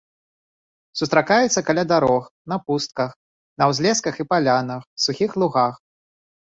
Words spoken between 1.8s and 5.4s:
дарог, на пустках, на ўзлесках і палянах, сухіх